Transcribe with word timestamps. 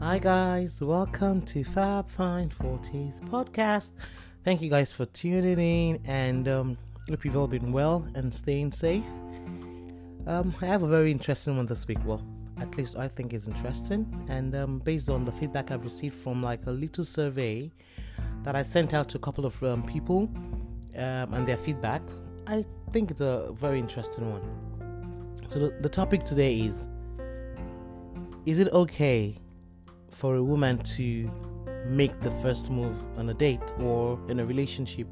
Hi, 0.00 0.20
guys, 0.20 0.80
welcome 0.80 1.42
to 1.46 1.64
Fab 1.64 2.08
Fine 2.08 2.50
40s 2.50 3.20
podcast. 3.28 3.90
Thank 4.44 4.62
you 4.62 4.70
guys 4.70 4.92
for 4.92 5.06
tuning 5.06 5.58
in, 5.58 6.00
and 6.04 6.46
um, 6.46 6.78
hope 7.10 7.24
you've 7.24 7.36
all 7.36 7.48
been 7.48 7.72
well 7.72 8.06
and 8.14 8.32
staying 8.32 8.70
safe. 8.70 9.02
Um, 10.28 10.54
I 10.62 10.66
have 10.66 10.84
a 10.84 10.86
very 10.86 11.10
interesting 11.10 11.56
one 11.56 11.66
this 11.66 11.88
week. 11.88 11.98
Well, 12.04 12.24
at 12.60 12.76
least 12.76 12.96
I 12.96 13.08
think 13.08 13.34
it's 13.34 13.48
interesting, 13.48 14.06
and 14.28 14.54
um, 14.54 14.78
based 14.78 15.10
on 15.10 15.24
the 15.24 15.32
feedback 15.32 15.72
I've 15.72 15.82
received 15.82 16.14
from 16.14 16.44
like 16.44 16.64
a 16.66 16.70
little 16.70 17.04
survey 17.04 17.68
that 18.44 18.54
I 18.54 18.62
sent 18.62 18.94
out 18.94 19.08
to 19.08 19.18
a 19.18 19.20
couple 19.20 19.44
of 19.46 19.60
um, 19.64 19.82
people 19.82 20.30
um, 20.94 21.34
and 21.34 21.44
their 21.44 21.56
feedback, 21.56 22.02
I 22.46 22.64
think 22.92 23.10
it's 23.10 23.20
a 23.20 23.50
very 23.52 23.80
interesting 23.80 24.30
one. 24.30 25.42
So 25.48 25.58
the, 25.58 25.76
the 25.80 25.88
topic 25.88 26.22
today 26.22 26.60
is: 26.60 26.86
Is 28.46 28.60
it 28.60 28.68
okay 28.72 29.38
for 30.10 30.36
a 30.36 30.42
woman 30.42 30.78
to 30.78 31.30
make 31.86 32.20
the 32.20 32.30
first 32.42 32.70
move 32.70 32.96
on 33.16 33.28
a 33.28 33.34
date 33.34 33.72
or 33.78 34.18
in 34.28 34.40
a 34.40 34.46
relationship? 34.46 35.08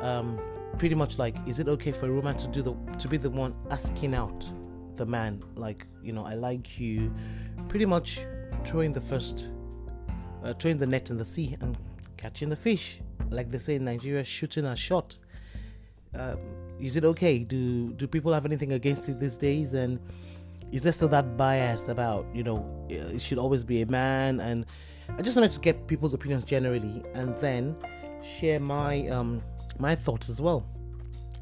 Um, 0.00 0.40
pretty 0.78 0.94
much 0.94 1.18
like, 1.18 1.36
is 1.46 1.58
it 1.58 1.68
okay 1.68 1.92
for 1.92 2.06
a 2.08 2.12
woman 2.12 2.36
to 2.36 2.48
do 2.48 2.62
the 2.62 2.74
to 2.98 3.08
be 3.08 3.16
the 3.16 3.30
one 3.30 3.54
asking 3.70 4.14
out 4.14 4.48
the 4.96 5.06
man, 5.06 5.42
like 5.56 5.86
you 6.02 6.12
know, 6.12 6.24
I 6.24 6.34
like 6.34 6.78
you, 6.78 7.12
pretty 7.68 7.86
much 7.86 8.24
throwing 8.64 8.92
the 8.92 9.00
first, 9.00 9.48
uh, 10.44 10.54
throwing 10.54 10.78
the 10.78 10.86
net 10.86 11.10
in 11.10 11.18
the 11.18 11.24
sea 11.24 11.56
and 11.60 11.76
catching 12.16 12.48
the 12.48 12.56
fish, 12.56 13.00
like 13.30 13.50
they 13.50 13.58
say 13.58 13.76
in 13.76 13.84
Nigeria, 13.84 14.24
shooting 14.24 14.64
a 14.64 14.76
shot. 14.76 15.18
Um, 16.14 16.38
is 16.80 16.96
it 16.96 17.04
okay? 17.04 17.38
Do 17.38 17.92
do 17.94 18.06
people 18.06 18.32
have 18.32 18.44
anything 18.44 18.72
against 18.72 19.08
it 19.08 19.18
these 19.18 19.36
days? 19.36 19.74
And 19.74 19.98
is 20.72 20.82
there 20.82 20.92
still 20.92 21.08
that 21.08 21.36
bias 21.36 21.88
about 21.88 22.26
you 22.34 22.42
know 22.42 22.66
it 22.88 23.20
should 23.20 23.38
always 23.38 23.62
be 23.62 23.82
a 23.82 23.86
man? 23.86 24.40
And 24.40 24.66
I 25.18 25.22
just 25.22 25.36
wanted 25.36 25.52
to 25.52 25.60
get 25.60 25.86
people's 25.86 26.14
opinions 26.14 26.44
generally, 26.44 27.04
and 27.14 27.36
then 27.36 27.76
share 28.22 28.58
my 28.58 29.06
um 29.08 29.42
my 29.78 29.94
thoughts 29.94 30.28
as 30.28 30.40
well. 30.40 30.66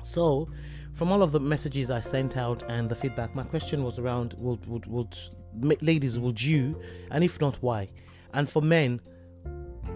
So, 0.03 0.49
from 0.95 1.13
all 1.13 1.23
of 1.23 1.31
the 1.33 1.41
messages 1.41 1.91
I 1.91 2.01
sent 2.01 2.37
out 2.37 2.65
and 2.69 2.91
the 2.91 2.95
feedback, 2.95 3.35
my 3.35 3.45
question 3.45 3.85
was 3.85 3.99
around: 3.99 4.35
Would 4.39 4.67
would, 4.67 4.87
would 4.87 5.17
ladies 5.81 6.19
would 6.19 6.43
you, 6.43 6.81
and 7.11 7.23
if 7.23 7.41
not, 7.41 7.57
why? 7.61 7.89
And 8.35 8.49
for 8.49 8.63
men, 8.63 9.01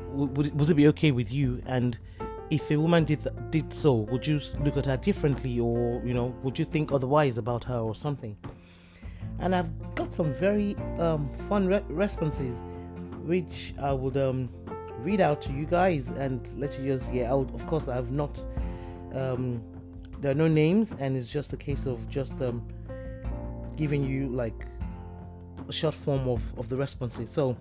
would, 0.08 0.36
would, 0.36 0.58
would 0.58 0.70
it 0.70 0.74
be 0.74 0.88
okay 0.88 1.10
with 1.10 1.32
you? 1.32 1.62
And 1.66 1.98
if 2.50 2.70
a 2.70 2.76
woman 2.76 3.04
did 3.04 3.26
did 3.50 3.72
so, 3.72 3.92
would 3.94 4.26
you 4.26 4.40
look 4.60 4.76
at 4.76 4.86
her 4.86 4.96
differently, 4.96 5.58
or 5.58 6.00
you 6.04 6.14
know, 6.14 6.34
would 6.42 6.58
you 6.58 6.64
think 6.64 6.92
otherwise 6.92 7.38
about 7.38 7.64
her 7.64 7.78
or 7.78 7.94
something? 7.94 8.36
And 9.40 9.54
I've 9.54 9.94
got 9.94 10.14
some 10.14 10.32
very 10.32 10.76
um, 10.98 11.28
fun 11.48 11.66
re- 11.66 11.84
responses, 11.88 12.56
which 13.24 13.74
I 13.80 13.92
would 13.92 14.16
um, 14.16 14.48
read 14.98 15.20
out 15.20 15.42
to 15.42 15.52
you 15.52 15.66
guys 15.66 16.10
and 16.10 16.48
let 16.56 16.78
you 16.78 16.96
just 16.96 17.12
yeah. 17.12 17.30
I 17.30 17.34
would, 17.34 17.52
of 17.54 17.66
course, 17.66 17.88
I 17.88 17.94
have 17.94 18.10
not. 18.10 18.44
Um, 19.12 19.62
there 20.20 20.30
are 20.30 20.34
no 20.34 20.48
names, 20.48 20.94
and 20.98 21.16
it's 21.16 21.28
just 21.28 21.52
a 21.52 21.56
case 21.56 21.86
of 21.86 22.08
just 22.08 22.40
um, 22.40 22.66
giving 23.76 24.04
you 24.04 24.28
like 24.28 24.66
a 25.68 25.72
short 25.72 25.94
form 25.94 26.28
of 26.28 26.40
of 26.58 26.68
the 26.68 26.76
responses. 26.76 27.30
So 27.30 27.56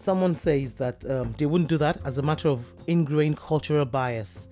someone 0.00 0.34
says 0.34 0.74
that 0.74 1.04
um, 1.10 1.34
they 1.36 1.46
wouldn't 1.46 1.68
do 1.68 1.76
that 1.76 2.00
as 2.06 2.18
a 2.18 2.22
matter 2.22 2.48
of 2.48 2.72
ingrained 2.86 3.36
cultural 3.36 3.84
bias 3.84 4.48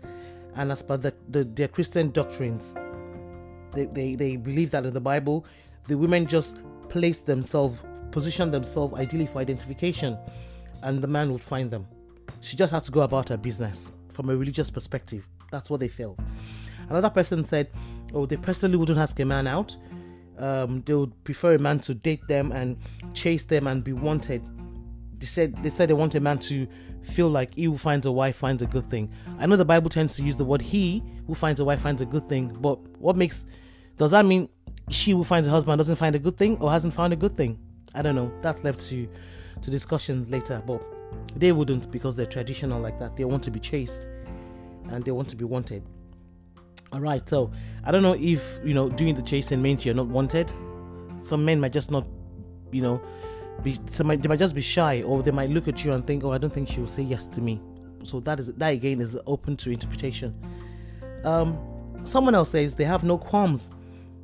and 0.57 0.71
as 0.71 0.83
per 0.83 0.97
the, 0.97 1.15
the, 1.29 1.45
their 1.45 1.69
Christian 1.69 2.11
doctrines. 2.11 2.75
They, 3.73 3.87
they, 3.87 4.15
they 4.15 4.37
believe 4.37 4.71
that 4.73 4.85
in 4.85 4.93
the 4.93 5.01
Bible, 5.01 5.47
the 5.87 5.97
women 5.97 6.27
just 6.27 6.59
place 6.89 7.21
themselves, 7.23 7.79
position 8.11 8.51
themselves 8.51 8.95
ideally 8.95 9.27
for 9.27 9.39
identification, 9.39 10.19
and 10.83 11.03
the 11.03 11.07
man 11.07 11.33
would 11.33 11.41
find 11.41 11.71
them. 11.71 11.87
She 12.41 12.57
just 12.57 12.73
had 12.73 12.85
to 12.85 12.93
go 12.93 13.01
about 13.01 13.29
her 13.31 13.37
business 13.37 13.93
from 14.13 14.31
a 14.31 14.37
religious 14.37 14.71
perspective. 14.71 15.27
That's 15.51 15.71
what 15.71 15.81
they 15.81 15.89
feel. 15.89 16.17
Another 16.89 17.11
person 17.11 17.45
said, 17.45 17.71
Oh, 18.15 18.27
they 18.27 18.37
personally 18.37 18.77
wouldn't 18.77 18.99
ask 18.99 19.19
a 19.21 19.25
man 19.25 19.47
out. 19.47 19.77
Um, 20.39 20.83
they 20.87 20.95
would 20.95 21.25
prefer 21.25 21.55
a 21.55 21.59
man 21.59 21.81
to 21.81 21.95
date 21.95 22.27
them 22.29 22.53
and 22.53 22.77
chase 23.13 23.45
them 23.45 23.67
and 23.67 23.83
be 23.83 23.93
wanted 23.93 24.43
they 25.19 25.27
said 25.27 25.63
they 25.63 25.71
said 25.71 25.89
they 25.89 25.95
want 25.95 26.15
a 26.15 26.21
man 26.21 26.39
to 26.39 26.67
feel 27.03 27.29
like 27.29 27.55
he 27.55 27.65
who 27.65 27.77
finds 27.77 28.07
a 28.07 28.13
wife 28.13 28.37
finds 28.37 28.63
a 28.63 28.67
good 28.67 28.89
thing. 28.89 29.11
I 29.39 29.47
know 29.47 29.57
the 29.57 29.65
Bible 29.65 29.91
tends 29.91 30.15
to 30.17 30.23
use 30.23 30.37
the 30.37 30.45
word 30.45 30.63
he 30.63 31.03
who 31.27 31.35
finds 31.35 31.61
a 31.61 31.65
wife 31.65 31.81
finds 31.81 32.03
a 32.03 32.07
good 32.07 32.29
thing, 32.29 32.57
but 32.61 32.79
what 32.99 33.17
makes 33.17 33.47
does 33.97 34.13
that 34.13 34.25
mean 34.25 34.49
she 34.91 35.13
who 35.13 35.25
finds 35.25 35.49
a 35.49 35.51
husband 35.51 35.79
doesn't 35.79 35.97
find 35.97 36.15
a 36.15 36.19
good 36.19 36.37
thing 36.37 36.57
or 36.61 36.71
hasn't 36.71 36.95
found 36.95 37.13
a 37.13 37.17
good 37.17 37.33
thing? 37.33 37.59
I 37.95 38.03
don't 38.03 38.15
know. 38.15 38.33
That's 38.43 38.63
left 38.65 38.81
to 38.89 39.09
to 39.63 39.71
discussions 39.71 40.29
later, 40.31 40.63
but 40.67 40.81
they 41.37 41.53
wouldn't 41.53 41.91
because 41.91 42.17
they're 42.17 42.27
traditional 42.27 42.81
like 42.81 42.99
that. 42.99 43.17
They 43.17 43.25
want 43.25 43.43
to 43.45 43.51
be 43.51 43.61
chased 43.61 44.07
and 44.91 45.05
they 45.05 45.11
want 45.11 45.29
to 45.31 45.37
be 45.37 45.45
wanted. 45.45 45.83
All 46.93 47.01
right, 47.01 47.29
so 47.29 47.51
I 47.85 47.91
don't 47.91 48.03
know 48.03 48.15
if 48.15 48.61
you 48.65 48.75
know 48.75 48.89
doing 48.89 49.15
the 49.15 49.23
chasing 49.23 49.61
means 49.61 49.85
you're 49.85 49.95
not 49.95 50.07
wanted. 50.07 50.53
Some 51.21 51.45
men 51.45 51.61
might 51.61 51.73
just 51.73 51.91
not, 51.91 52.07
you 52.71 52.81
know, 52.81 53.03
be 53.63 53.77
some 53.91 54.09
they 54.09 54.29
might 54.29 54.39
just 54.39 54.55
be 54.55 54.61
shy 54.61 55.03
or 55.03 55.23
they 55.23 55.31
might 55.31 55.51
look 55.51 55.69
at 55.69 55.85
you 55.85 55.93
and 55.93 56.07
think 56.07 56.25
oh 56.25 56.33
i 56.33 56.39
don't 56.39 56.53
think 56.53 56.69
she 56.69 56.81
will 56.81 56.87
say 56.87 57.03
yes 57.03 57.27
to 57.27 57.41
me 57.41 57.61
so 58.03 58.21
that 58.21 58.39
is 58.39 58.53
that 58.55 58.69
again 58.69 59.01
is 59.01 59.17
open 59.27 59.57
to 59.57 59.71
interpretation 59.71 60.35
um 61.25 61.59
someone 62.05 62.35
else 62.35 62.51
says 62.51 62.75
they 62.75 62.85
have 62.85 63.03
no 63.03 63.19
qualms 63.19 63.73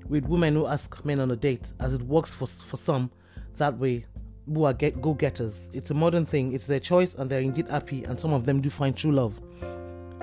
with 0.09 0.25
women 0.27 0.55
who 0.55 0.67
ask 0.67 1.05
men 1.05 1.21
on 1.21 1.31
a 1.31 1.37
date 1.37 1.73
as 1.81 1.93
it 1.93 2.03
works 2.03 2.35
for 2.35 2.47
for 2.47 2.77
some 2.77 3.11
that 3.57 3.77
way 3.79 4.05
who 4.53 4.65
are 4.65 4.75
get 4.75 5.01
go-getters. 5.01 5.71
It's 5.73 5.91
a 5.91 5.95
modern 5.95 6.27
thing. 6.27 6.53
It's 6.53 6.67
their 6.67 6.81
choice 6.81 7.15
and 7.15 7.31
they're 7.31 7.41
indeed 7.41 7.69
happy 7.69 8.05
and 8.05 8.19
some 8.19 8.33
of 8.33 8.45
them 8.45 8.61
do 8.61 8.69
find 8.69 8.97
true 8.97 9.13
love 9.13 9.41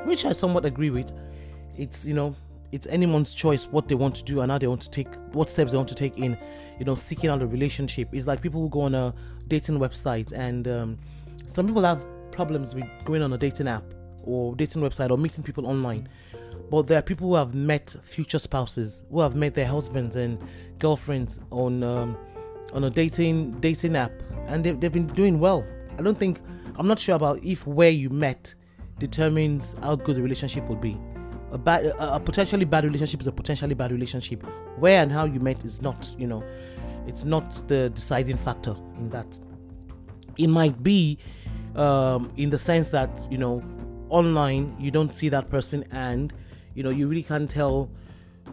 which 0.06 0.26
i 0.26 0.32
somewhat 0.32 0.66
agree 0.66 0.90
with. 0.90 1.12
It's 1.78 2.06
you 2.06 2.14
know 2.14 2.36
it's 2.72 2.88
anyone's 2.88 3.34
choice 3.34 3.66
what 3.66 3.88
they 3.88 3.96
want 3.96 4.16
to 4.16 4.24
do 4.24 4.42
and 4.42 4.52
how 4.52 4.58
they 4.58 4.68
want 4.68 4.82
to 4.82 4.90
take 4.90 5.08
what 5.34 5.50
steps 5.50 5.72
they 5.72 5.78
want 5.78 5.90
to 5.90 5.96
take 5.96 6.18
in 6.18 6.38
you 6.80 6.86
know 6.86 6.96
seeking 6.96 7.30
out 7.30 7.42
a 7.42 7.48
relationship. 7.48 8.10
It's 8.12 8.28
like 8.28 8.42
people 8.42 8.62
who 8.62 8.70
go 8.70 8.82
on 8.82 8.96
a 8.96 9.14
dating 9.48 9.80
website 9.80 10.32
and 10.34 10.68
um, 10.68 10.98
some 11.46 11.68
people 11.68 11.84
have 11.84 12.04
problems 12.32 12.74
with 12.74 12.86
going 13.06 13.22
on 13.22 13.34
a 13.34 13.38
dating 13.38 13.68
app 13.68 13.84
or 14.24 14.56
dating 14.56 14.82
website 14.82 15.12
or 15.12 15.18
meeting 15.18 15.44
people 15.44 15.66
online 15.68 16.08
but 16.72 16.88
there 16.88 16.98
are 16.98 17.02
people 17.02 17.28
who 17.28 17.36
have 17.36 17.54
met 17.54 17.94
future 18.02 18.40
spouses 18.40 19.04
who 19.12 19.20
have 19.20 19.36
met 19.36 19.54
their 19.54 19.68
husbands 19.68 20.16
and 20.16 20.42
girlfriends 20.80 21.38
on 21.52 21.84
um, 21.84 22.18
on 22.72 22.86
a 22.86 22.90
dating 22.90 23.52
dating 23.60 23.98
app. 23.98 24.14
And 24.48 24.64
they've, 24.64 24.80
they've 24.80 24.92
been 24.92 25.08
doing 25.08 25.40
well. 25.40 25.66
I 26.00 26.02
don't 26.02 26.18
think 26.18 26.40
i'm 26.80 26.88
not 26.88 26.98
sure 26.98 27.16
about 27.16 27.44
if 27.44 27.68
where 27.68 27.90
you 27.90 28.10
met 28.10 28.56
determines 28.98 29.76
how 29.84 29.96
good 29.98 30.16
the 30.16 30.22
relationship 30.22 30.66
will 30.70 30.78
be. 30.78 30.98
A 31.52 31.58
bad 31.58 31.86
a, 31.86 32.16
a 32.16 32.20
potentially 32.22 32.64
bad 32.64 32.86
relationship 32.86 33.20
is 33.20 33.28
a 33.28 33.34
potentially 33.34 33.76
bad 33.76 33.92
relationship. 33.92 34.42
Where 34.80 35.04
and 35.04 35.12
how 35.12 35.26
you 35.26 35.42
met 35.42 35.66
is 35.66 35.82
not 35.82 36.16
you 36.18 36.26
know 36.26 36.42
it's 37.06 37.26
not 37.26 37.68
the 37.68 37.90
deciding 37.90 38.38
factor 38.38 38.78
in 38.98 39.10
that. 39.10 39.38
It 40.38 40.48
might 40.48 40.82
be 40.82 41.18
um, 41.76 42.32
in 42.38 42.50
the 42.50 42.58
sense 42.58 42.88
that 42.90 43.28
you 43.30 43.38
know 43.38 43.62
online 44.08 44.74
you 44.80 44.90
don't 44.90 45.14
see 45.14 45.28
that 45.28 45.50
person 45.50 45.84
and 45.92 46.34
you 46.76 46.84
know 46.84 46.90
you 46.90 47.08
really 47.08 47.24
can't 47.24 47.50
tell 47.50 47.90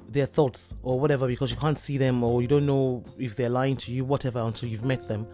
their 0.09 0.27
thoughts 0.27 0.75
or 0.83 1.01
whatever 1.01 1.27
because 1.27 1.51
you 1.51 1.57
can't 1.57 1.79
see 1.79 1.99
them 1.99 2.23
or 2.23 2.43
you 2.43 2.49
don't 2.49 2.67
know 2.67 3.03
if 3.19 3.37
they're 3.37 3.49
lying 3.49 3.77
to 3.77 3.93
you 3.93 4.05
whatever 4.05 4.41
until 4.41 4.69
you've 4.69 4.85
met 4.85 5.07
them 5.09 5.27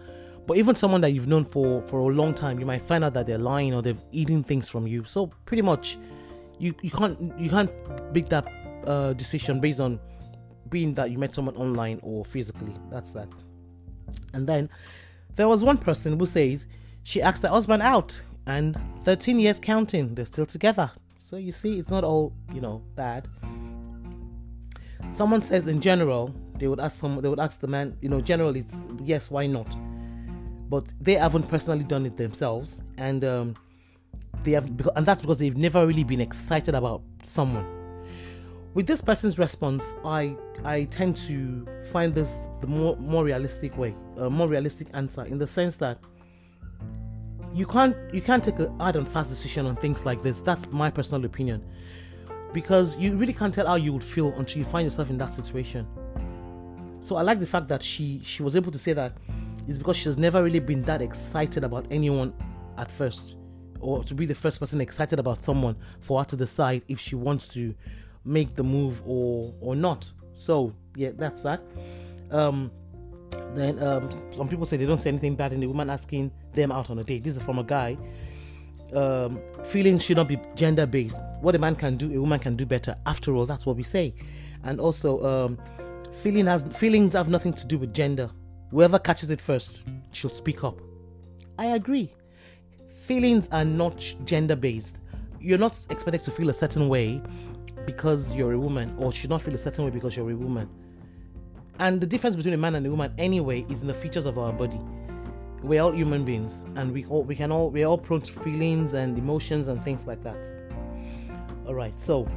but 0.47 0.57
even 0.57 0.75
someone 0.75 1.01
that 1.01 1.11
you've 1.11 1.27
known 1.27 1.43
for 1.43 1.81
for 1.83 1.99
a 1.99 2.13
long 2.13 2.33
time 2.33 2.59
you 2.59 2.65
might 2.65 2.81
find 2.81 3.03
out 3.03 3.13
that 3.13 3.25
they're 3.25 3.37
lying 3.37 3.73
or 3.73 3.81
they've 3.81 4.01
eaten 4.11 4.43
things 4.43 4.69
from 4.69 4.87
you 4.87 5.03
so 5.05 5.27
pretty 5.45 5.61
much 5.61 5.97
you 6.59 6.73
you 6.81 6.91
can't 6.91 7.17
you 7.39 7.49
can't 7.49 7.71
make 8.13 8.29
that 8.29 8.47
uh, 8.85 9.13
decision 9.13 9.59
based 9.59 9.79
on 9.79 9.99
being 10.69 10.93
that 10.95 11.11
you 11.11 11.17
met 11.17 11.33
someone 11.35 11.55
online 11.55 11.99
or 12.01 12.25
physically. 12.25 12.75
That's 12.89 13.11
that. 13.11 13.27
And 14.33 14.47
then 14.47 14.69
there 15.35 15.47
was 15.47 15.63
one 15.63 15.77
person 15.77 16.17
who 16.17 16.25
says 16.25 16.67
she 17.03 17.21
asked 17.21 17.43
her 17.43 17.49
husband 17.49 17.81
out 17.81 18.21
and 18.47 18.79
13 19.03 19.39
years 19.39 19.59
counting, 19.59 20.15
they're 20.15 20.25
still 20.25 20.45
together. 20.45 20.91
So 21.35 21.39
you 21.39 21.51
see, 21.51 21.79
it's 21.79 21.89
not 21.89 22.05
all 22.05 22.31
you 22.53 22.61
know 22.61 22.81
bad. 22.95 23.27
Someone 25.11 25.41
says 25.41 25.67
in 25.67 25.81
general 25.81 26.33
they 26.57 26.69
would 26.69 26.79
ask 26.79 26.97
someone 26.97 27.21
they 27.21 27.27
would 27.27 27.41
ask 27.41 27.59
the 27.59 27.67
man 27.67 27.97
you 27.99 28.07
know 28.07 28.21
generally 28.21 28.61
it's 28.61 28.73
yes 29.03 29.29
why 29.29 29.45
not, 29.45 29.67
but 30.69 30.85
they 31.01 31.15
haven't 31.15 31.49
personally 31.49 31.83
done 31.83 32.05
it 32.05 32.15
themselves. 32.15 32.81
And 32.97 33.25
um, 33.25 33.55
they 34.43 34.51
have 34.51 34.63
and 34.95 35.05
that's 35.05 35.21
because 35.21 35.39
they've 35.39 35.57
never 35.57 35.85
really 35.85 36.05
been 36.05 36.21
excited 36.21 36.73
about 36.73 37.01
someone. 37.23 37.67
With 38.73 38.87
this 38.87 39.01
person's 39.01 39.37
response 39.37 39.95
i 40.05 40.35
i 40.63 40.85
tend 40.85 41.17
to 41.27 41.65
find 41.91 42.13
this 42.13 42.49
the 42.61 42.67
more 42.67 42.95
more 42.97 43.25
realistic 43.25 43.77
way 43.77 43.95
a 44.17 44.29
more 44.29 44.47
realistic 44.47 44.87
answer 44.93 45.23
in 45.23 45.37
the 45.37 45.47
sense 45.47 45.77
that 45.77 45.97
you 47.55 47.65
can't 47.65 47.95
you 48.13 48.21
can't 48.21 48.43
take 48.43 48.59
a 48.59 48.69
hard 48.79 48.95
and 48.95 49.07
fast 49.07 49.29
decision 49.29 49.65
on 49.65 49.75
things 49.75 50.05
like 50.05 50.21
this 50.21 50.41
that's 50.41 50.67
my 50.71 50.89
personal 50.91 51.23
opinion 51.25 51.63
because 52.53 52.95
you 52.97 53.15
really 53.15 53.33
can't 53.33 53.53
tell 53.53 53.65
how 53.65 53.75
you 53.75 53.91
would 53.93 54.03
feel 54.03 54.33
until 54.37 54.59
you 54.59 54.65
find 54.65 54.85
yourself 54.85 55.09
in 55.09 55.17
that 55.17 55.33
situation 55.33 55.87
so 57.01 57.15
i 57.15 57.21
like 57.21 57.39
the 57.39 57.47
fact 57.47 57.67
that 57.67 57.81
she 57.81 58.19
she 58.23 58.43
was 58.43 58.55
able 58.55 58.71
to 58.71 58.79
say 58.79 58.93
that 58.93 59.13
is 59.67 59.77
because 59.77 59.97
she's 59.97 60.17
never 60.17 60.43
really 60.43 60.59
been 60.59 60.81
that 60.83 61.01
excited 61.01 61.63
about 61.63 61.85
anyone 61.89 62.33
at 62.77 62.91
first, 62.91 63.35
or 63.79 64.03
to 64.03 64.13
be 64.13 64.25
the 64.25 64.35
first 64.35 64.59
person 64.59 64.81
excited 64.81 65.19
about 65.19 65.41
someone 65.41 65.75
for 66.01 66.19
her 66.19 66.25
to 66.25 66.35
decide 66.35 66.83
if 66.87 66.99
she 66.99 67.15
wants 67.15 67.47
to 67.49 67.73
make 68.23 68.55
the 68.55 68.63
move 68.63 69.01
or 69.05 69.53
or 69.61 69.75
not. 69.75 70.11
So 70.37 70.73
yeah, 70.95 71.11
that's 71.15 71.41
that. 71.41 71.61
Um, 72.31 72.71
then 73.55 73.81
um, 73.83 74.09
some 74.31 74.47
people 74.47 74.65
say 74.65 74.77
they 74.77 74.85
don't 74.85 75.01
say 75.01 75.09
anything 75.09 75.35
bad 75.35 75.53
in 75.53 75.59
the 75.59 75.67
woman 75.67 75.89
asking 75.89 76.31
them 76.53 76.71
out 76.71 76.89
on 76.89 76.99
a 76.99 77.03
date. 77.03 77.23
This 77.23 77.37
is 77.37 77.43
from 77.43 77.59
a 77.59 77.63
guy. 77.63 77.97
Um, 78.93 79.39
feelings 79.63 80.03
should 80.03 80.17
not 80.17 80.27
be 80.27 80.39
gender 80.55 80.85
based. 80.85 81.19
What 81.41 81.55
a 81.55 81.59
man 81.59 81.75
can 81.75 81.97
do, 81.97 82.13
a 82.15 82.19
woman 82.19 82.39
can 82.39 82.55
do 82.55 82.65
better. 82.65 82.95
After 83.05 83.35
all, 83.35 83.45
that's 83.45 83.65
what 83.65 83.75
we 83.75 83.83
say. 83.83 84.13
And 84.63 84.79
also, 84.79 85.23
um, 85.25 85.57
feeling 86.21 86.45
has 86.45 86.63
feelings 86.77 87.13
have 87.13 87.29
nothing 87.29 87.53
to 87.53 87.65
do 87.65 87.77
with 87.77 87.93
gender. 87.93 88.29
Whoever 88.71 88.99
catches 88.99 89.29
it 89.29 89.41
first 89.41 89.83
should 90.11 90.31
speak 90.31 90.63
up. 90.63 90.79
I 91.57 91.67
agree. 91.67 92.13
Feelings 93.05 93.47
are 93.51 93.65
not 93.65 94.03
gender 94.25 94.55
based. 94.55 94.97
You're 95.39 95.59
not 95.59 95.77
expected 95.89 96.23
to 96.23 96.31
feel 96.31 96.49
a 96.49 96.53
certain 96.53 96.89
way 96.89 97.21
because 97.85 98.33
you're 98.33 98.53
a 98.53 98.59
woman, 98.59 98.95
or 98.97 99.11
should 99.11 99.29
not 99.29 99.41
feel 99.41 99.53
a 99.53 99.59
certain 99.59 99.85
way 99.85 99.91
because 99.91 100.17
you're 100.17 100.31
a 100.31 100.35
woman. 100.35 100.69
And 101.79 101.99
the 101.99 102.07
difference 102.07 102.35
between 102.35 102.53
a 102.53 102.57
man 102.57 102.75
and 102.75 102.85
a 102.85 102.89
woman, 102.89 103.13
anyway, 103.17 103.65
is 103.69 103.81
in 103.81 103.87
the 103.87 103.93
features 103.93 104.25
of 104.25 104.37
our 104.37 104.53
body. 104.53 104.79
We're 105.61 105.81
all 105.81 105.91
human 105.91 106.23
beings, 106.23 106.63
and 106.75 106.91
we 106.91 107.05
all 107.05 107.23
we 107.23 107.35
can 107.35 107.51
all 107.51 107.69
we're 107.69 107.87
all 107.87 107.97
prone 107.97 108.21
to 108.21 108.31
feelings 108.31 108.93
and 108.93 109.17
emotions 109.17 109.67
and 109.67 109.83
things 109.83 110.05
like 110.05 110.23
that. 110.23 110.49
All 111.67 111.73
right, 111.73 111.99
so 111.99 112.27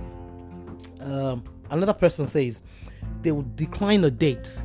um, 1.01 1.45
another 1.71 1.93
person 1.93 2.27
says 2.27 2.63
they 3.23 3.31
will 3.31 3.47
decline 3.55 4.03
a 4.05 4.11
date. 4.11 4.61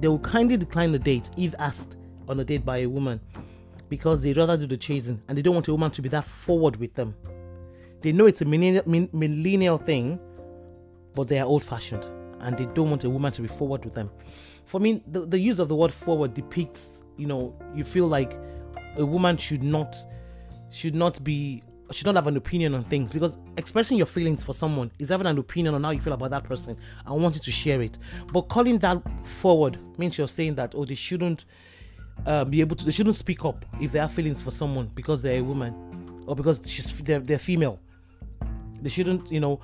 They 0.00 0.08
will 0.08 0.18
kindly 0.18 0.56
decline 0.56 0.94
a 0.94 0.98
date 0.98 1.30
if 1.36 1.54
asked 1.58 1.96
on 2.28 2.40
a 2.40 2.44
date 2.44 2.64
by 2.64 2.78
a 2.78 2.86
woman 2.86 3.20
because 3.88 4.22
they'd 4.22 4.36
rather 4.36 4.56
do 4.56 4.66
the 4.66 4.76
chasing 4.76 5.22
and 5.28 5.38
they 5.38 5.42
don't 5.42 5.54
want 5.54 5.68
a 5.68 5.72
woman 5.72 5.90
to 5.92 6.02
be 6.02 6.08
that 6.08 6.24
forward 6.24 6.76
with 6.76 6.94
them. 6.94 7.14
They 8.00 8.12
know 8.12 8.26
it's 8.26 8.40
a 8.40 8.44
millennial, 8.44 8.82
millennial 8.86 9.78
thing, 9.78 10.18
but 11.14 11.28
they 11.28 11.38
are 11.38 11.46
old 11.46 11.64
fashioned 11.64 12.06
and 12.46 12.56
they 12.56 12.66
don't 12.66 12.88
want 12.88 13.02
a 13.02 13.10
woman 13.10 13.32
to 13.32 13.42
be 13.42 13.48
forward 13.48 13.84
with 13.84 13.94
them. 13.94 14.08
For 14.66 14.80
me, 14.80 15.02
the, 15.08 15.26
the 15.26 15.38
use 15.38 15.58
of 15.58 15.68
the 15.68 15.74
word 15.74 15.92
forward 15.92 16.32
depicts, 16.32 17.02
you 17.16 17.26
know, 17.26 17.54
you 17.74 17.82
feel 17.82 18.06
like 18.06 18.38
a 18.96 19.04
woman 19.04 19.36
should 19.36 19.62
not 19.62 19.96
should 20.70 20.94
not 20.94 21.22
be 21.22 21.62
should 21.92 22.06
not 22.06 22.14
have 22.14 22.26
an 22.26 22.36
opinion 22.36 22.74
on 22.74 22.82
things 22.84 23.12
because 23.12 23.36
expressing 23.56 23.96
your 23.96 24.06
feelings 24.06 24.42
for 24.42 24.52
someone 24.52 24.90
is 24.98 25.10
having 25.10 25.26
an 25.26 25.38
opinion 25.38 25.74
on 25.74 25.84
how 25.84 25.90
you 25.90 26.00
feel 26.00 26.12
about 26.12 26.30
that 26.30 26.42
person 26.42 26.76
I 27.06 27.12
want 27.12 27.36
you 27.36 27.40
to 27.42 27.50
share 27.52 27.80
it. 27.82 27.98
But 28.32 28.42
calling 28.42 28.78
that 28.78 29.02
forward 29.24 29.78
means 29.98 30.18
you're 30.18 30.26
saying 30.26 30.54
that 30.56 30.74
oh 30.74 30.84
they 30.84 30.94
shouldn't 30.94 31.44
uh, 32.26 32.44
be 32.44 32.60
able 32.60 32.76
to 32.76 32.84
they 32.84 32.90
shouldn't 32.90 33.16
speak 33.16 33.44
up 33.44 33.64
if 33.80 33.92
they 33.92 33.98
have 33.98 34.12
feelings 34.12 34.40
for 34.42 34.50
someone 34.50 34.90
because 34.94 35.22
they're 35.22 35.40
a 35.40 35.44
woman 35.44 36.24
or 36.26 36.34
because 36.34 36.60
she's 36.64 36.96
they're, 37.00 37.20
they're 37.20 37.38
female. 37.38 37.78
They 38.82 38.88
shouldn't 38.88 39.30
you 39.30 39.40
know 39.40 39.60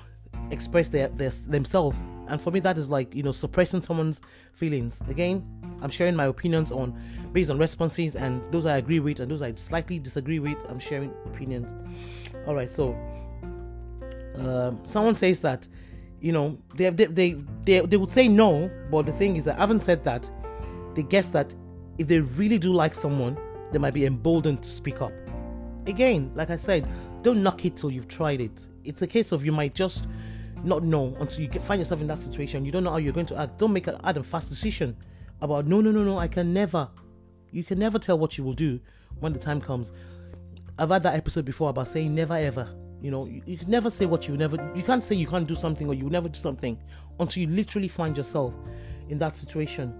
express 0.51 0.89
their, 0.89 1.07
their 1.09 1.29
themselves 1.29 1.97
and 2.27 2.41
for 2.41 2.51
me 2.51 2.59
that 2.59 2.77
is 2.77 2.89
like 2.89 3.13
you 3.13 3.23
know 3.23 3.31
suppressing 3.31 3.81
someone's 3.81 4.21
feelings. 4.53 5.01
Again 5.09 5.45
i'm 5.81 5.89
sharing 5.89 6.15
my 6.15 6.25
opinions 6.25 6.71
on 6.71 6.97
based 7.33 7.49
on 7.49 7.57
responses 7.57 8.15
and 8.15 8.41
those 8.51 8.65
i 8.65 8.77
agree 8.77 8.99
with 8.99 9.19
and 9.19 9.29
those 9.29 9.41
i 9.41 9.53
slightly 9.55 9.99
disagree 9.99 10.39
with 10.39 10.57
i'm 10.69 10.79
sharing 10.79 11.13
opinions. 11.25 11.73
All 12.47 12.55
right 12.55 12.69
so 12.69 12.97
um, 14.35 14.79
someone 14.85 15.15
says 15.15 15.41
that 15.41 15.67
you 16.21 16.31
know 16.31 16.57
they, 16.75 16.89
they 16.89 17.05
they 17.05 17.31
they 17.63 17.79
they 17.81 17.97
would 17.97 18.09
say 18.09 18.27
no 18.27 18.69
but 18.89 19.05
the 19.05 19.13
thing 19.13 19.35
is 19.35 19.47
i 19.47 19.55
haven't 19.55 19.81
said 19.81 20.03
that. 20.03 20.29
They 20.95 21.03
guess 21.03 21.27
that 21.29 21.53
if 21.97 22.07
they 22.07 22.19
really 22.19 22.59
do 22.59 22.71
like 22.71 22.93
someone 22.95 23.37
they 23.71 23.79
might 23.79 23.93
be 23.93 24.05
emboldened 24.05 24.61
to 24.63 24.69
speak 24.69 25.01
up. 25.01 25.11
Again 25.85 26.31
like 26.35 26.49
i 26.49 26.57
said 26.57 26.87
don't 27.23 27.41
knock 27.41 27.65
it 27.65 27.75
till 27.77 27.89
you've 27.89 28.07
tried 28.07 28.41
it. 28.41 28.67
It's 28.83 29.01
a 29.01 29.07
case 29.07 29.31
of 29.31 29.45
you 29.45 29.51
might 29.51 29.73
just 29.73 30.05
not 30.63 30.83
know 30.83 31.15
until 31.19 31.41
you 31.41 31.49
find 31.61 31.79
yourself 31.79 32.01
in 32.01 32.07
that 32.07 32.19
situation. 32.19 32.65
You 32.65 32.71
don't 32.71 32.83
know 32.83 32.91
how 32.91 32.97
you're 32.97 33.13
going 33.13 33.25
to 33.27 33.39
act. 33.39 33.59
Don't 33.59 33.73
make 33.73 33.87
an 33.87 33.99
hard 34.03 34.25
fast 34.25 34.49
decision 34.49 34.95
about 35.41 35.67
no, 35.67 35.81
no, 35.81 35.91
no, 35.91 36.03
no. 36.03 36.17
I 36.17 36.27
can 36.27 36.53
never. 36.53 36.89
You 37.51 37.63
can 37.63 37.79
never 37.79 37.99
tell 37.99 38.17
what 38.17 38.37
you 38.37 38.43
will 38.43 38.53
do 38.53 38.79
when 39.19 39.33
the 39.33 39.39
time 39.39 39.61
comes. 39.61 39.91
I've 40.79 40.89
had 40.89 41.03
that 41.03 41.15
episode 41.15 41.45
before 41.45 41.69
about 41.69 41.87
saying 41.87 42.15
never 42.15 42.35
ever. 42.35 42.67
You 43.01 43.11
know, 43.11 43.25
you, 43.25 43.43
you 43.45 43.57
can 43.57 43.69
never 43.69 43.89
say 43.89 44.05
what 44.05 44.27
you 44.27 44.37
never. 44.37 44.71
You 44.75 44.83
can't 44.83 45.03
say 45.03 45.15
you 45.15 45.27
can't 45.27 45.47
do 45.47 45.55
something 45.55 45.87
or 45.87 45.93
you 45.93 46.05
will 46.05 46.11
never 46.11 46.29
do 46.29 46.39
something 46.39 46.79
until 47.19 47.43
you 47.43 47.49
literally 47.49 47.87
find 47.87 48.17
yourself 48.17 48.53
in 49.09 49.19
that 49.19 49.35
situation. 49.35 49.93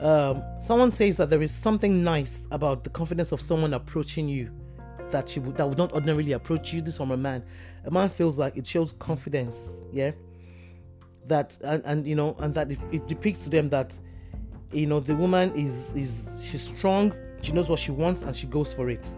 Um, 0.00 0.42
someone 0.60 0.90
says 0.90 1.16
that 1.16 1.30
there 1.30 1.40
is 1.40 1.50
something 1.50 2.04
nice 2.04 2.46
about 2.50 2.84
the 2.84 2.90
confidence 2.90 3.32
of 3.32 3.40
someone 3.40 3.72
approaching 3.72 4.28
you 4.28 4.50
that 5.10 5.28
she 5.28 5.40
would 5.40 5.56
that 5.56 5.68
would 5.68 5.78
not 5.78 5.92
ordinarily 5.92 6.32
approach 6.32 6.72
you. 6.72 6.80
This 6.80 6.96
from 6.96 7.10
a 7.10 7.16
man. 7.16 7.44
A 7.84 7.90
man 7.90 8.08
feels 8.08 8.38
like 8.38 8.56
it 8.56 8.66
shows 8.66 8.94
confidence, 8.98 9.70
yeah. 9.92 10.12
That 11.26 11.56
and, 11.62 11.84
and 11.84 12.06
you 12.06 12.14
know, 12.14 12.36
and 12.38 12.54
that 12.54 12.70
it, 12.70 12.78
it 12.92 13.06
depicts 13.06 13.44
to 13.44 13.50
them 13.50 13.68
that 13.70 13.98
you 14.72 14.86
know 14.86 15.00
the 15.00 15.14
woman 15.14 15.52
is 15.54 15.92
is 15.94 16.30
she's 16.42 16.62
strong, 16.62 17.14
she 17.42 17.52
knows 17.52 17.68
what 17.68 17.78
she 17.78 17.92
wants, 17.92 18.22
and 18.22 18.34
she 18.34 18.46
goes 18.46 18.72
for 18.72 18.90
it. 18.90 19.12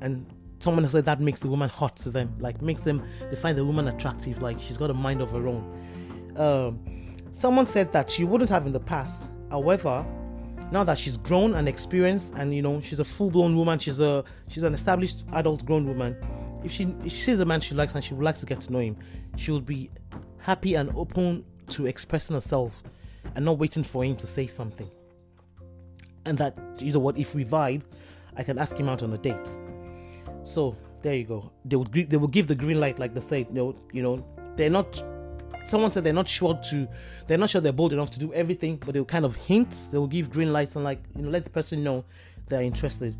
And 0.00 0.26
someone 0.60 0.88
said 0.88 1.04
that 1.04 1.20
makes 1.20 1.40
the 1.40 1.48
woman 1.48 1.68
hot 1.68 1.96
to 1.98 2.10
them, 2.10 2.34
like 2.38 2.62
makes 2.62 2.80
them 2.80 3.02
they 3.30 3.36
find 3.36 3.56
the 3.56 3.64
woman 3.64 3.88
attractive, 3.88 4.42
like 4.42 4.60
she's 4.60 4.78
got 4.78 4.90
a 4.90 4.94
mind 4.94 5.20
of 5.20 5.30
her 5.30 5.46
own. 5.46 6.34
Um, 6.36 6.80
someone 7.32 7.66
said 7.66 7.92
that 7.92 8.10
she 8.10 8.24
wouldn't 8.24 8.50
have 8.50 8.66
in 8.66 8.72
the 8.72 8.80
past. 8.80 9.30
However, 9.50 10.04
now 10.70 10.82
that 10.84 10.98
she's 10.98 11.16
grown 11.16 11.54
and 11.54 11.68
experienced 11.68 12.34
and 12.36 12.54
you 12.54 12.62
know 12.62 12.80
she's 12.80 13.00
a 13.00 13.04
full-blown 13.04 13.56
woman 13.56 13.78
she's 13.78 14.00
a 14.00 14.24
she's 14.48 14.62
an 14.62 14.74
established 14.74 15.24
adult 15.32 15.64
grown 15.64 15.86
woman 15.86 16.16
if 16.64 16.72
she 16.72 16.84
if 17.04 17.12
she 17.12 17.20
sees 17.20 17.38
a 17.40 17.44
man 17.44 17.60
she 17.60 17.74
likes 17.74 17.94
and 17.94 18.02
she 18.02 18.14
would 18.14 18.24
like 18.24 18.36
to 18.36 18.46
get 18.46 18.60
to 18.60 18.72
know 18.72 18.78
him 18.80 18.96
she 19.36 19.52
would 19.52 19.66
be 19.66 19.90
happy 20.38 20.74
and 20.74 20.90
open 20.96 21.44
to 21.68 21.86
expressing 21.86 22.34
herself 22.34 22.82
and 23.34 23.44
not 23.44 23.58
waiting 23.58 23.82
for 23.82 24.04
him 24.04 24.16
to 24.16 24.26
say 24.26 24.46
something. 24.46 24.90
And 26.26 26.38
that 26.38 26.56
you 26.78 26.92
know 26.92 26.98
what 26.98 27.18
if 27.18 27.34
we 27.34 27.44
vibe 27.44 27.82
i 28.36 28.42
can 28.42 28.58
ask 28.58 28.76
him 28.76 28.88
out 28.88 29.02
on 29.02 29.12
a 29.12 29.18
date. 29.18 29.58
So 30.42 30.76
there 31.02 31.14
you 31.14 31.24
go. 31.24 31.52
They 31.64 31.76
would 31.76 31.92
they 31.92 32.16
will 32.16 32.28
give 32.28 32.46
the 32.46 32.54
green 32.54 32.80
light 32.80 32.98
like 32.98 33.14
they 33.14 33.20
say 33.20 33.40
you 33.40 33.54
know 33.54 33.76
you 33.92 34.02
know 34.02 34.24
they're 34.56 34.70
not 34.70 35.02
someone 35.66 35.90
said 35.90 36.04
they're 36.04 36.12
not 36.12 36.28
sure 36.28 36.54
to 36.70 36.86
they're 37.26 37.38
not 37.38 37.50
sure 37.50 37.60
they're 37.60 37.72
bold 37.72 37.92
enough 37.92 38.10
to 38.10 38.18
do 38.18 38.32
everything 38.34 38.76
but 38.76 38.92
they'll 38.92 39.04
kind 39.04 39.24
of 39.24 39.34
hint 39.36 39.88
they 39.90 39.98
will 39.98 40.06
give 40.06 40.30
green 40.30 40.52
lights 40.52 40.76
and 40.76 40.84
like 40.84 41.02
you 41.16 41.22
know 41.22 41.30
let 41.30 41.44
the 41.44 41.50
person 41.50 41.82
know 41.82 42.04
they're 42.48 42.62
interested. 42.62 43.16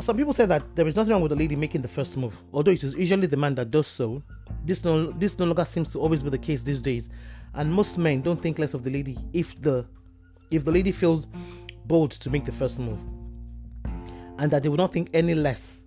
Some 0.00 0.16
people 0.16 0.32
say 0.32 0.46
that 0.46 0.76
there 0.76 0.86
is 0.86 0.94
nothing 0.94 1.12
wrong 1.12 1.22
with 1.22 1.30
the 1.30 1.36
lady 1.36 1.56
making 1.56 1.82
the 1.82 1.88
first 1.88 2.16
move 2.16 2.36
although 2.52 2.70
it 2.70 2.84
is 2.84 2.94
usually 2.94 3.26
the 3.26 3.36
man 3.36 3.54
that 3.56 3.70
does 3.70 3.86
so. 3.86 4.22
This 4.64 4.84
no 4.84 5.10
this 5.12 5.38
no 5.38 5.46
longer 5.46 5.64
seems 5.64 5.92
to 5.92 6.00
always 6.00 6.22
be 6.22 6.30
the 6.30 6.38
case 6.38 6.62
these 6.62 6.80
days 6.80 7.08
and 7.54 7.72
most 7.72 7.98
men 7.98 8.22
don't 8.22 8.40
think 8.40 8.58
less 8.58 8.74
of 8.74 8.84
the 8.84 8.90
lady 8.90 9.16
if 9.32 9.60
the 9.60 9.86
if 10.50 10.64
the 10.64 10.70
lady 10.70 10.92
feels 10.92 11.26
bold 11.86 12.10
to 12.12 12.30
make 12.30 12.44
the 12.44 12.52
first 12.52 12.78
move 12.78 12.98
and 14.38 14.50
that 14.50 14.62
they 14.62 14.68
will 14.68 14.76
not 14.76 14.92
think 14.92 15.10
any 15.12 15.34
less 15.34 15.82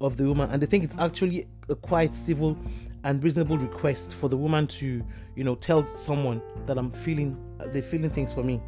of 0.00 0.16
the 0.16 0.24
woman 0.24 0.50
and 0.50 0.62
they 0.62 0.66
think 0.66 0.84
it's 0.84 0.94
actually 0.98 1.46
a 1.68 1.74
quite 1.74 2.14
civil 2.14 2.56
and 3.04 3.22
reasonable 3.22 3.58
request 3.58 4.14
for 4.14 4.28
the 4.28 4.36
woman 4.36 4.66
to, 4.66 5.04
you 5.36 5.44
know, 5.44 5.54
tell 5.54 5.86
someone 5.86 6.42
that 6.66 6.76
I'm 6.78 6.90
feeling, 6.90 7.36
they're 7.66 7.82
feeling 7.82 8.10
things 8.10 8.32
for 8.32 8.42
me. 8.42 8.60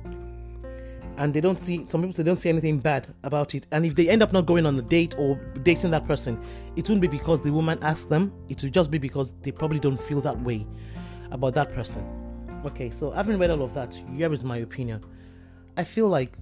And 1.18 1.32
they 1.32 1.40
don't 1.40 1.58
see, 1.58 1.86
some 1.88 2.02
people 2.02 2.12
say 2.12 2.22
they 2.22 2.30
don't 2.30 2.36
see 2.36 2.50
anything 2.50 2.78
bad 2.78 3.06
about 3.24 3.54
it. 3.54 3.66
And 3.72 3.86
if 3.86 3.94
they 3.94 4.08
end 4.08 4.22
up 4.22 4.34
not 4.34 4.44
going 4.44 4.66
on 4.66 4.78
a 4.78 4.82
date 4.82 5.14
or 5.18 5.36
dating 5.62 5.90
that 5.92 6.06
person, 6.06 6.38
it 6.76 6.88
won't 6.88 7.00
be 7.00 7.06
because 7.06 7.40
the 7.40 7.50
woman 7.50 7.78
asked 7.82 8.10
them, 8.10 8.32
it 8.50 8.62
will 8.62 8.70
just 8.70 8.90
be 8.90 8.98
because 8.98 9.32
they 9.40 9.50
probably 9.50 9.80
don't 9.80 10.00
feel 10.00 10.20
that 10.20 10.38
way 10.42 10.66
about 11.30 11.54
that 11.54 11.74
person. 11.74 12.04
Okay, 12.66 12.90
so 12.90 13.10
having 13.10 13.38
read 13.38 13.50
all 13.50 13.62
of 13.62 13.72
that, 13.72 13.98
here 14.14 14.30
is 14.30 14.44
my 14.44 14.58
opinion. 14.58 15.02
I 15.78 15.84
feel 15.84 16.08
like 16.08 16.36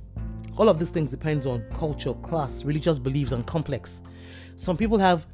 all 0.57 0.69
of 0.69 0.81
these 0.81 0.91
things 0.91 1.13
depends 1.13 1.47
on 1.47 1.65
culture, 1.79 2.15
class, 2.15 2.65
religious 2.65 2.99
beliefs, 2.99 3.31
and 3.31 3.47
complex. 3.47 4.03
Some 4.57 4.77
people 4.77 4.99
have 4.99 5.27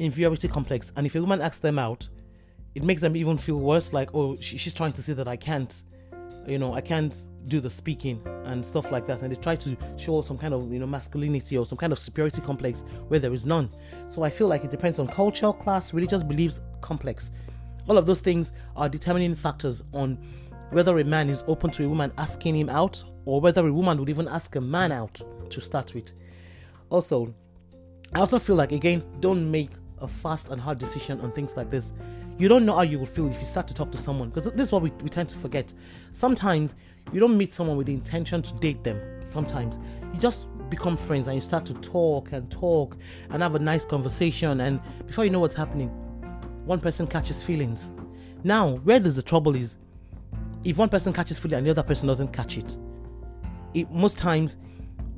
inferiority 0.00 0.48
complex, 0.48 0.92
and 0.96 1.06
if 1.06 1.14
a 1.14 1.20
woman 1.20 1.40
asks 1.40 1.60
them 1.60 1.78
out, 1.78 2.08
it 2.74 2.82
makes 2.82 3.00
them 3.00 3.16
even 3.16 3.36
feel 3.36 3.56
worse. 3.56 3.92
Like, 3.92 4.14
oh, 4.14 4.36
she, 4.40 4.56
she's 4.56 4.74
trying 4.74 4.92
to 4.94 5.02
say 5.02 5.12
that 5.12 5.28
I 5.28 5.36
can't, 5.36 5.82
you 6.46 6.58
know, 6.58 6.74
I 6.74 6.80
can't 6.80 7.16
do 7.48 7.60
the 7.60 7.70
speaking 7.70 8.20
and 8.44 8.64
stuff 8.64 8.90
like 8.90 9.06
that, 9.06 9.22
and 9.22 9.32
they 9.32 9.36
try 9.36 9.56
to 9.56 9.76
show 9.96 10.22
some 10.22 10.38
kind 10.38 10.54
of 10.54 10.72
you 10.72 10.78
know 10.78 10.86
masculinity 10.86 11.56
or 11.56 11.66
some 11.66 11.78
kind 11.78 11.92
of 11.92 11.98
superiority 11.98 12.40
complex 12.40 12.84
where 13.08 13.20
there 13.20 13.32
is 13.32 13.46
none. 13.46 13.70
So 14.08 14.22
I 14.22 14.30
feel 14.30 14.48
like 14.48 14.64
it 14.64 14.70
depends 14.70 14.98
on 14.98 15.08
culture, 15.08 15.52
class, 15.52 15.92
religious 15.92 16.22
beliefs, 16.22 16.60
complex. 16.80 17.30
All 17.88 17.98
of 17.98 18.06
those 18.06 18.20
things 18.20 18.52
are 18.76 18.88
determining 18.88 19.34
factors 19.34 19.82
on 19.92 20.18
whether 20.70 20.98
a 20.98 21.04
man 21.04 21.28
is 21.28 21.42
open 21.48 21.70
to 21.72 21.84
a 21.84 21.88
woman 21.88 22.12
asking 22.18 22.54
him 22.54 22.68
out 22.68 23.02
or 23.24 23.40
whether 23.40 23.66
a 23.66 23.72
woman 23.72 23.98
would 23.98 24.08
even 24.08 24.28
ask 24.28 24.54
a 24.54 24.60
man 24.60 24.92
out 24.92 25.20
to 25.50 25.60
start 25.60 25.92
with. 25.94 26.12
Also, 26.90 27.34
I 28.14 28.20
also 28.20 28.38
feel 28.38 28.56
like 28.56 28.72
again, 28.72 29.02
don't 29.20 29.50
make 29.50 29.70
a 30.00 30.08
fast 30.08 30.48
and 30.48 30.60
hard 30.60 30.78
decision 30.78 31.20
on 31.20 31.32
things 31.32 31.56
like 31.56 31.70
this. 31.70 31.92
you 32.40 32.48
don't 32.48 32.64
know 32.64 32.74
how 32.74 32.80
you 32.80 32.98
will 32.98 33.04
feel 33.04 33.30
if 33.30 33.38
you 33.38 33.46
start 33.46 33.68
to 33.68 33.74
talk 33.74 33.92
to 33.92 33.98
someone 33.98 34.30
because 34.30 34.50
this 34.52 34.68
is 34.68 34.72
what 34.72 34.80
we, 34.80 34.90
we 35.02 35.10
tend 35.10 35.28
to 35.28 35.36
forget. 35.36 35.74
Sometimes 36.12 36.74
you 37.12 37.20
don't 37.20 37.36
meet 37.36 37.52
someone 37.52 37.76
with 37.76 37.86
the 37.86 37.92
intention 37.92 38.40
to 38.40 38.54
date 38.54 38.82
them. 38.82 38.98
Sometimes 39.24 39.78
you 40.14 40.18
just 40.18 40.46
become 40.70 40.96
friends 40.96 41.28
and 41.28 41.34
you 41.34 41.42
start 41.42 41.66
to 41.66 41.74
talk 41.74 42.32
and 42.32 42.50
talk 42.50 42.96
and 43.28 43.42
have 43.42 43.56
a 43.56 43.58
nice 43.58 43.84
conversation, 43.84 44.62
and 44.62 44.80
before 45.06 45.24
you 45.24 45.30
know 45.30 45.40
what's 45.40 45.54
happening, 45.54 45.88
one 46.64 46.80
person 46.80 47.06
catches 47.06 47.42
feelings. 47.42 47.92
Now, 48.42 48.76
where 48.84 49.00
does 49.00 49.16
the 49.16 49.22
trouble 49.22 49.54
is, 49.54 49.76
if 50.64 50.78
one 50.78 50.88
person 50.88 51.12
catches 51.12 51.38
feelings 51.38 51.58
and 51.58 51.66
the 51.66 51.72
other 51.72 51.82
person 51.82 52.06
doesn't 52.06 52.32
catch 52.32 52.56
it, 52.56 52.76
it 53.74 53.90
most 53.90 54.16
times 54.16 54.56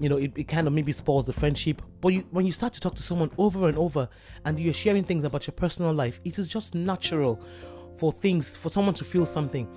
you 0.02 0.08
know 0.08 0.16
it, 0.16 0.32
it 0.34 0.48
kind 0.48 0.66
of 0.66 0.72
maybe 0.72 0.90
spoils 0.90 1.26
the 1.26 1.32
friendship. 1.32 1.80
But 2.00 2.08
you, 2.08 2.24
when 2.30 2.44
you 2.44 2.52
start 2.52 2.72
to 2.74 2.80
talk 2.80 2.96
to 2.96 3.02
someone 3.02 3.30
over 3.38 3.68
and 3.68 3.78
over 3.78 4.08
and 4.44 4.58
you're 4.58 4.74
sharing 4.74 5.04
things 5.04 5.22
about 5.22 5.46
your 5.46 5.52
personal 5.52 5.94
life 5.94 6.20
it 6.24 6.38
is 6.38 6.48
just 6.48 6.74
natural 6.74 7.40
for 7.96 8.10
things 8.10 8.56
for 8.56 8.68
someone 8.68 8.94
to 8.94 9.04
feel 9.04 9.24
something. 9.24 9.68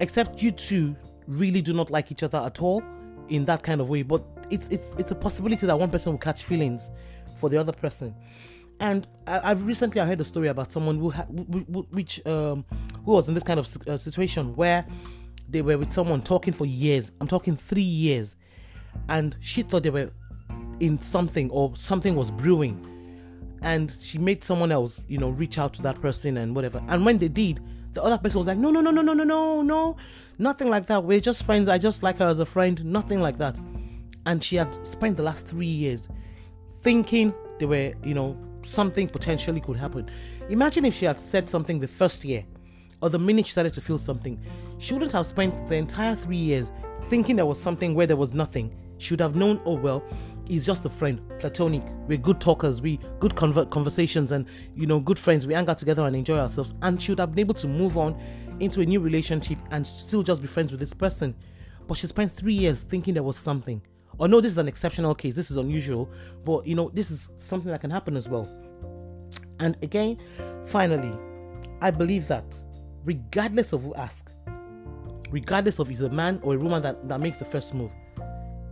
Except 0.00 0.42
you 0.42 0.50
two 0.50 0.96
really 1.28 1.62
do 1.62 1.72
not 1.72 1.90
like 1.90 2.10
each 2.10 2.24
other 2.24 2.38
at 2.38 2.60
all 2.60 2.82
in 3.28 3.44
that 3.44 3.62
kind 3.62 3.80
of 3.80 3.88
way. 3.88 4.02
But 4.02 4.24
it's 4.50 4.68
it's 4.68 4.94
it's 4.98 5.12
a 5.12 5.14
possibility 5.14 5.66
that 5.66 5.78
one 5.78 5.90
person 5.90 6.12
will 6.12 6.18
catch 6.18 6.42
feelings 6.42 6.90
for 7.38 7.48
the 7.48 7.56
other 7.56 7.72
person. 7.72 8.12
And 8.80 9.06
I, 9.28 9.50
have 9.50 9.64
recently 9.64 10.00
I 10.00 10.06
heard 10.06 10.20
a 10.20 10.24
story 10.24 10.48
about 10.48 10.72
someone 10.72 10.98
who 10.98 11.10
had 11.10 11.26
which 11.92 12.26
um 12.26 12.64
who 13.04 13.12
was 13.12 13.28
in 13.28 13.34
this 13.34 13.44
kind 13.44 13.60
of 13.60 13.68
uh, 13.86 13.96
situation 13.96 14.56
where 14.56 14.84
they 15.48 15.62
were 15.62 15.78
with 15.78 15.92
someone 15.92 16.22
talking 16.22 16.52
for 16.52 16.66
years. 16.66 17.12
I'm 17.20 17.28
talking 17.28 17.56
three 17.56 17.82
years 17.82 18.34
and 19.08 19.36
she 19.40 19.62
thought 19.62 19.82
they 19.82 19.90
were 19.90 20.10
in 20.80 21.00
something 21.00 21.50
or 21.50 21.76
something 21.76 22.16
was 22.16 22.30
brewing. 22.30 22.90
And 23.62 23.96
she 24.00 24.18
made 24.18 24.44
someone 24.44 24.70
else 24.70 25.00
you 25.08 25.18
know 25.18 25.30
reach 25.30 25.58
out 25.58 25.74
to 25.74 25.82
that 25.82 26.00
person 26.00 26.36
and 26.36 26.54
whatever. 26.54 26.82
And 26.88 27.04
when 27.04 27.18
they 27.18 27.28
did 27.28 27.60
the 27.92 28.02
other 28.02 28.18
person 28.18 28.38
was 28.38 28.46
like 28.48 28.58
no 28.58 28.70
no 28.70 28.80
no 28.80 28.90
no 28.90 29.00
no 29.00 29.12
no 29.12 29.24
no 29.24 29.62
no 29.62 29.96
nothing 30.38 30.68
like 30.68 30.86
that. 30.86 31.04
We're 31.04 31.20
just 31.20 31.44
friends. 31.44 31.68
I 31.68 31.78
just 31.78 32.02
like 32.02 32.18
her 32.18 32.26
as 32.26 32.40
a 32.40 32.46
friend. 32.46 32.84
Nothing 32.84 33.20
like 33.20 33.38
that. 33.38 33.58
And 34.26 34.42
she 34.42 34.56
had 34.56 34.86
spent 34.86 35.16
the 35.16 35.22
last 35.22 35.46
three 35.46 35.66
years 35.66 36.08
thinking 36.82 37.32
they 37.58 37.66
were 37.66 37.92
you 38.02 38.14
know 38.14 38.36
something 38.62 39.08
potentially 39.08 39.60
could 39.60 39.76
happen. 39.76 40.10
Imagine 40.48 40.84
if 40.84 40.94
she 40.94 41.04
had 41.04 41.20
said 41.20 41.48
something 41.48 41.80
the 41.80 41.88
first 41.88 42.24
year 42.24 42.44
or 43.00 43.10
the 43.10 43.18
minute 43.18 43.46
she 43.46 43.52
started 43.52 43.72
to 43.74 43.80
feel 43.80 43.98
something. 43.98 44.40
She 44.78 44.92
wouldn't 44.92 45.12
have 45.12 45.26
spent 45.26 45.68
the 45.68 45.76
entire 45.76 46.16
three 46.16 46.36
years 46.36 46.72
thinking 47.08 47.36
there 47.36 47.46
was 47.46 47.60
something 47.60 47.94
where 47.94 48.06
there 48.06 48.16
was 48.16 48.34
nothing 48.34 48.74
should 48.98 49.20
have 49.20 49.34
known, 49.34 49.60
oh 49.64 49.74
well, 49.74 50.04
he's 50.46 50.66
just 50.66 50.84
a 50.84 50.88
friend, 50.88 51.20
platonic. 51.38 51.82
We're 52.06 52.18
good 52.18 52.40
talkers, 52.40 52.80
we 52.80 53.00
good 53.20 53.34
convert 53.36 53.70
conversations, 53.70 54.32
and 54.32 54.46
you 54.74 54.86
know, 54.86 55.00
good 55.00 55.18
friends. 55.18 55.46
We 55.46 55.54
hang 55.54 55.68
out 55.68 55.78
together 55.78 56.06
and 56.06 56.14
enjoy 56.14 56.38
ourselves, 56.38 56.74
and 56.82 57.00
should 57.00 57.18
have 57.18 57.34
been 57.34 57.40
able 57.40 57.54
to 57.54 57.68
move 57.68 57.96
on 57.98 58.20
into 58.60 58.80
a 58.80 58.86
new 58.86 59.00
relationship 59.00 59.58
and 59.70 59.86
still 59.86 60.22
just 60.22 60.40
be 60.40 60.48
friends 60.48 60.70
with 60.70 60.80
this 60.80 60.94
person. 60.94 61.34
But 61.86 61.98
she 61.98 62.06
spent 62.06 62.32
three 62.32 62.54
years 62.54 62.82
thinking 62.82 63.14
there 63.14 63.22
was 63.22 63.36
something. 63.36 63.82
Or 64.18 64.28
no, 64.28 64.40
this 64.40 64.52
is 64.52 64.58
an 64.58 64.68
exceptional 64.68 65.14
case. 65.14 65.34
This 65.34 65.50
is 65.50 65.56
unusual, 65.56 66.08
but 66.44 66.66
you 66.66 66.74
know, 66.74 66.90
this 66.94 67.10
is 67.10 67.30
something 67.38 67.70
that 67.70 67.80
can 67.80 67.90
happen 67.90 68.16
as 68.16 68.28
well. 68.28 68.48
And 69.60 69.76
again, 69.82 70.18
finally, 70.66 71.12
I 71.80 71.90
believe 71.90 72.28
that 72.28 72.62
regardless 73.04 73.72
of 73.72 73.82
who 73.82 73.94
asks, 73.94 74.32
regardless 75.30 75.78
of 75.78 75.90
is 75.90 76.02
a 76.02 76.08
man 76.08 76.40
or 76.42 76.54
a 76.54 76.58
woman 76.58 76.80
that, 76.82 77.08
that 77.08 77.20
makes 77.20 77.38
the 77.38 77.44
first 77.44 77.74
move, 77.74 77.90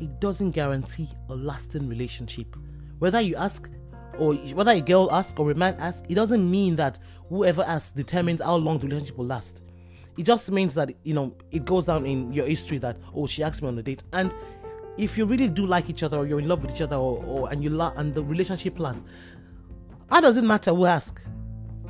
it 0.02 0.20
doesn't 0.20 0.50
guarantee 0.50 1.08
a 1.28 1.34
lasting 1.34 1.88
relationship. 1.88 2.56
Whether 2.98 3.20
you 3.20 3.36
ask 3.36 3.70
or 4.18 4.34
whether 4.34 4.72
a 4.72 4.80
girl 4.80 5.08
asks 5.12 5.38
or 5.38 5.50
a 5.50 5.54
man 5.54 5.76
asks, 5.78 6.02
it 6.08 6.16
doesn't 6.16 6.50
mean 6.50 6.76
that 6.76 6.98
whoever 7.28 7.62
asks 7.62 7.92
determines 7.92 8.40
how 8.42 8.56
long 8.56 8.78
the 8.78 8.86
relationship 8.86 9.16
will 9.16 9.26
last. 9.26 9.62
It 10.18 10.24
just 10.24 10.50
means 10.50 10.74
that 10.74 10.92
you 11.04 11.14
know 11.14 11.34
it 11.52 11.64
goes 11.64 11.86
down 11.86 12.04
in 12.04 12.32
your 12.32 12.46
history 12.46 12.78
that 12.78 12.98
oh 13.14 13.26
she 13.26 13.42
asked 13.42 13.62
me 13.62 13.68
on 13.68 13.78
a 13.78 13.82
date 13.82 14.02
and 14.12 14.34
if 14.98 15.16
you 15.16 15.24
really 15.24 15.48
do 15.48 15.64
like 15.64 15.88
each 15.88 16.02
other 16.02 16.18
or 16.18 16.26
you're 16.26 16.40
in 16.40 16.48
love 16.48 16.62
with 16.62 16.74
each 16.74 16.82
other 16.82 16.96
or, 16.96 17.24
or 17.24 17.50
and 17.50 17.64
you 17.64 17.70
la- 17.70 17.94
and 17.96 18.12
the 18.12 18.22
relationship 18.22 18.78
lasts, 18.78 19.04
how 20.10 20.20
does 20.20 20.36
it 20.36 20.44
matter 20.44 20.74
who 20.74 20.84
asks? 20.84 21.22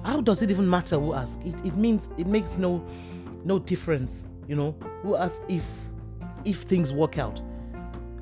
How 0.04 0.20
does 0.20 0.42
it 0.42 0.50
even 0.50 0.68
matter 0.68 0.98
who 0.98 1.14
asks? 1.14 1.38
It, 1.44 1.54
it 1.66 1.76
means 1.76 2.10
it 2.18 2.26
makes 2.26 2.58
no 2.58 2.86
no 3.44 3.58
difference, 3.58 4.28
you 4.46 4.54
know, 4.54 4.76
who 5.02 5.16
asks 5.16 5.40
if 5.48 5.64
if 6.44 6.58
things 6.62 6.92
work 6.92 7.18
out. 7.18 7.40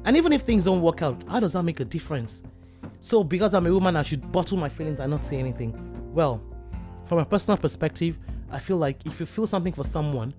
And 0.04 0.16
even 0.16 0.32
if 0.32 0.42
things 0.42 0.64
don't 0.64 0.80
work 0.80 1.02
out, 1.02 1.22
how 1.28 1.40
does 1.40 1.52
that 1.52 1.62
make 1.62 1.80
a 1.80 1.84
difference? 1.84 2.42
So, 3.00 3.22
because 3.22 3.54
I'm 3.54 3.66
a 3.66 3.72
woman, 3.72 3.96
I 3.96 4.02
should 4.02 4.30
bottle 4.32 4.56
my 4.56 4.68
feelings 4.68 4.98
and 5.00 5.10
not 5.10 5.24
say 5.24 5.36
anything. 5.36 5.74
Well, 6.14 6.42
from 7.06 7.18
a 7.18 7.24
personal 7.24 7.58
perspective, 7.58 8.18
I 8.50 8.58
feel 8.58 8.76
like 8.76 9.04
if 9.06 9.20
you 9.20 9.26
feel 9.26 9.46
something 9.46 9.72
for 9.72 9.84
someone, 9.84 10.34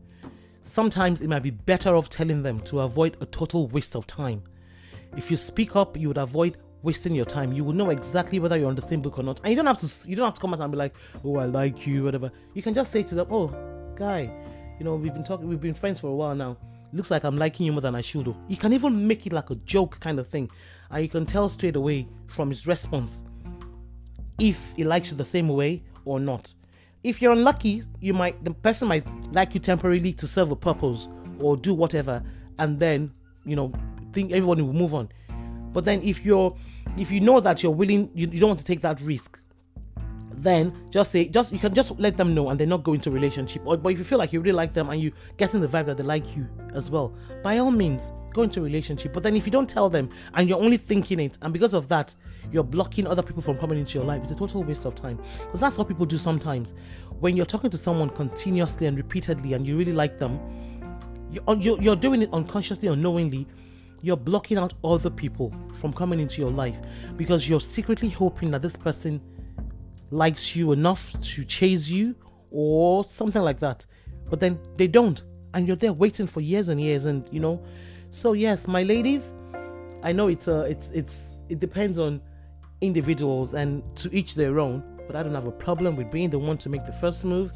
sometimes 0.63 1.21
it 1.21 1.27
might 1.27 1.43
be 1.43 1.51
better 1.51 1.95
off 1.95 2.09
telling 2.09 2.41
them 2.41 2.59
to 2.61 2.81
avoid 2.81 3.17
a 3.21 3.25
total 3.25 3.67
waste 3.67 3.95
of 3.95 4.07
time. 4.07 4.43
If 5.15 5.29
you 5.29 5.37
speak 5.37 5.75
up, 5.75 5.97
you 5.97 6.07
would 6.07 6.17
avoid 6.17 6.57
wasting 6.81 7.13
your 7.13 7.25
time. 7.25 7.53
You 7.53 7.63
would 7.63 7.75
know 7.75 7.89
exactly 7.89 8.39
whether 8.39 8.57
you're 8.57 8.69
on 8.69 8.75
the 8.75 8.81
same 8.81 9.01
book 9.01 9.19
or 9.19 9.23
not. 9.23 9.39
And 9.43 9.51
you 9.51 9.55
don't 9.55 9.67
have 9.67 9.77
to 9.79 10.09
you 10.09 10.15
don't 10.15 10.25
have 10.25 10.33
to 10.33 10.41
come 10.41 10.53
out 10.53 10.61
and 10.61 10.71
be 10.71 10.77
like, 10.77 10.95
"Oh, 11.23 11.37
I 11.37 11.45
like 11.45 11.85
you," 11.85 12.03
whatever. 12.03 12.31
You 12.53 12.61
can 12.61 12.73
just 12.73 12.91
say 12.91 13.03
to 13.03 13.15
them, 13.15 13.27
"Oh, 13.29 13.47
guy, 13.95 14.31
you 14.79 14.85
know, 14.85 14.95
we've 14.95 15.13
been 15.13 15.23
talking 15.23 15.47
we've 15.47 15.61
been 15.61 15.73
friends 15.73 15.99
for 15.99 16.07
a 16.07 16.15
while 16.15 16.35
now 16.35 16.57
looks 16.93 17.11
like 17.11 17.23
I'm 17.23 17.37
liking 17.37 17.65
you 17.65 17.71
more 17.71 17.81
than 17.81 17.95
I 17.95 18.01
should. 18.01 18.33
You 18.47 18.57
can 18.57 18.73
even 18.73 19.07
make 19.07 19.25
it 19.25 19.33
like 19.33 19.49
a 19.49 19.55
joke 19.55 19.99
kind 19.99 20.19
of 20.19 20.27
thing, 20.27 20.49
and 20.89 21.01
you 21.03 21.09
can 21.09 21.25
tell 21.25 21.49
straight 21.49 21.75
away 21.75 22.07
from 22.27 22.49
his 22.49 22.67
response 22.67 23.23
if 24.39 24.59
he 24.75 24.83
likes 24.83 25.11
you 25.11 25.17
the 25.17 25.25
same 25.25 25.47
way 25.47 25.83
or 26.05 26.19
not. 26.19 26.53
If 27.03 27.21
you're 27.21 27.33
unlucky, 27.33 27.83
you 27.99 28.13
might 28.13 28.43
the 28.43 28.51
person 28.51 28.87
might 28.87 29.05
like 29.33 29.53
you 29.53 29.59
temporarily 29.59 30.13
to 30.13 30.27
serve 30.27 30.51
a 30.51 30.55
purpose 30.55 31.07
or 31.39 31.57
do 31.57 31.73
whatever, 31.73 32.23
and 32.59 32.79
then 32.79 33.11
you 33.45 33.55
know 33.55 33.71
think 34.13 34.31
everyone 34.31 34.65
will 34.65 34.73
move 34.73 34.93
on. 34.93 35.09
But 35.73 35.85
then 35.85 36.01
if 36.03 36.25
you're 36.25 36.55
if 36.97 37.11
you 37.11 37.21
know 37.21 37.39
that 37.39 37.63
you're 37.63 37.71
willing, 37.71 38.09
you, 38.13 38.27
you 38.31 38.39
don't 38.39 38.49
want 38.49 38.59
to 38.59 38.65
take 38.65 38.81
that 38.81 38.99
risk, 39.01 39.39
then 40.41 40.73
just 40.89 41.11
say 41.11 41.25
just 41.25 41.51
you 41.51 41.59
can 41.59 41.73
just 41.73 41.97
let 41.99 42.17
them 42.17 42.33
know 42.33 42.49
and 42.49 42.59
they're 42.59 42.67
not 42.67 42.83
going 42.83 42.99
to 43.01 43.11
relationship. 43.11 43.61
Or 43.65 43.77
but 43.77 43.93
if 43.93 43.99
you 43.99 44.03
feel 44.03 44.17
like 44.17 44.33
you 44.33 44.39
really 44.41 44.55
like 44.55 44.73
them 44.73 44.89
and 44.89 45.01
you 45.01 45.11
getting 45.37 45.61
the 45.61 45.67
vibe 45.67 45.85
that 45.85 45.97
they 45.97 46.03
like 46.03 46.35
you 46.35 46.47
as 46.73 46.89
well 46.89 47.15
by 47.43 47.59
all 47.59 47.71
means 47.71 48.11
go 48.33 48.43
into 48.43 48.61
relationship. 48.61 49.13
But 49.13 49.23
then 49.23 49.35
if 49.35 49.45
you 49.45 49.51
don't 49.51 49.69
tell 49.69 49.89
them 49.89 50.09
and 50.33 50.49
you're 50.49 50.61
only 50.61 50.77
thinking 50.77 51.19
it 51.19 51.37
and 51.41 51.53
because 51.53 51.73
of 51.73 51.87
that 51.89 52.15
you're 52.51 52.63
blocking 52.63 53.05
other 53.05 53.21
people 53.21 53.41
from 53.41 53.57
coming 53.57 53.77
into 53.77 53.99
your 53.99 54.05
life 54.05 54.23
it's 54.23 54.31
a 54.31 54.35
total 54.35 54.63
waste 54.63 54.85
of 54.85 54.95
time. 54.95 55.19
Because 55.39 55.59
that's 55.59 55.77
what 55.77 55.87
people 55.87 56.05
do 56.05 56.17
sometimes. 56.17 56.73
When 57.19 57.37
you're 57.37 57.45
talking 57.45 57.69
to 57.69 57.77
someone 57.77 58.09
continuously 58.09 58.87
and 58.87 58.97
repeatedly 58.97 59.53
and 59.53 59.67
you 59.67 59.77
really 59.77 59.93
like 59.93 60.17
them 60.17 60.39
you're, 61.31 61.81
you're 61.81 61.95
doing 61.95 62.21
it 62.21 62.29
unconsciously 62.33 62.89
or 62.89 62.95
knowingly 62.95 63.47
you're 64.01 64.17
blocking 64.17 64.57
out 64.57 64.73
other 64.83 65.09
people 65.09 65.53
from 65.75 65.93
coming 65.93 66.19
into 66.19 66.41
your 66.41 66.51
life 66.51 66.75
because 67.15 67.47
you're 67.47 67.61
secretly 67.61 68.09
hoping 68.09 68.51
that 68.51 68.61
this 68.61 68.75
person 68.75 69.21
likes 70.11 70.55
you 70.55 70.71
enough 70.71 71.15
to 71.21 71.43
chase 71.43 71.89
you 71.89 72.15
or 72.51 73.03
something 73.03 73.41
like 73.41 73.59
that. 73.61 73.85
But 74.29 74.39
then 74.39 74.59
they 74.77 74.87
don't. 74.87 75.23
And 75.53 75.67
you're 75.67 75.77
there 75.77 75.93
waiting 75.93 76.27
for 76.27 76.41
years 76.41 76.69
and 76.69 76.79
years 76.79 77.05
and 77.05 77.27
you 77.31 77.39
know. 77.39 77.61
So 78.11 78.33
yes, 78.33 78.67
my 78.67 78.83
ladies, 78.83 79.33
I 80.03 80.11
know 80.11 80.27
it's 80.27 80.47
uh 80.47 80.67
it's 80.69 80.89
it's 80.93 81.15
it 81.49 81.59
depends 81.59 81.99
on 81.99 82.21
individuals 82.81 83.53
and 83.53 83.83
to 83.97 84.13
each 84.15 84.35
their 84.35 84.59
own, 84.59 84.83
but 85.07 85.15
I 85.15 85.23
don't 85.23 85.35
have 85.35 85.47
a 85.47 85.51
problem 85.51 85.95
with 85.95 86.11
being 86.11 86.29
the 86.29 86.39
one 86.39 86.57
to 86.59 86.69
make 86.69 86.85
the 86.85 86.93
first 86.93 87.25
move. 87.25 87.51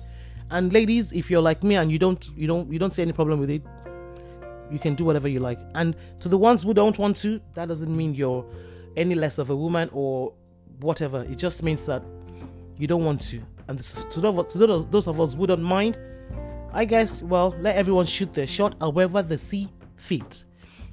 And 0.52 0.72
ladies, 0.72 1.12
if 1.12 1.32
you're 1.32 1.42
like 1.42 1.64
me 1.64 1.76
and 1.76 1.92
you 1.92 2.00
don't 2.00 2.26
you 2.36 2.48
don't 2.48 2.72
you 2.72 2.80
don't 2.80 2.94
see 2.94 3.02
any 3.02 3.14
problem 3.14 3.40
with 3.40 3.50
it, 3.50 3.64
you 4.72 4.80
can 4.80 4.96
do 4.96 5.04
whatever 5.06 5.28
you 5.28 5.40
like. 5.40 5.60
And 5.76 5.96
to 6.20 6.30
the 6.30 6.38
ones 6.38 6.64
who 6.64 6.74
don't 6.74 6.98
want 6.98 7.18
to, 7.18 7.42
that 7.54 7.68
doesn't 7.68 7.96
mean 7.96 8.14
you're 8.14 8.46
any 8.96 9.16
less 9.16 9.38
of 9.38 9.50
a 9.50 9.56
woman 9.56 9.90
or 9.94 10.34
whatever. 10.80 11.24
It 11.24 11.38
just 11.38 11.64
means 11.64 11.86
that 11.86 12.04
you 12.78 12.88
don't 12.88 13.04
want 13.04 13.22
to. 13.22 13.42
And 13.68 13.80
to 13.80 14.20
those, 14.20 14.54
to 14.54 14.58
those, 14.58 15.08
of 15.08 15.20
us 15.20 15.34
who 15.34 15.48
don't 15.48 15.64
mind, 15.64 15.98
I 16.74 16.86
guess, 16.86 17.22
well, 17.22 17.56
let 17.60 17.76
everyone 17.76 18.06
shoot 18.06 18.34
their 18.34 18.48
shot 18.48 18.76
however 18.80 19.22
they 19.22 19.38
see 19.38 19.70
fit. 19.96 20.46